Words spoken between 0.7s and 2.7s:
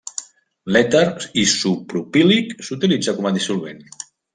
L'èter isopropílic